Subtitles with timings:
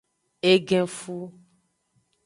[0.51, 1.17] Egenfu.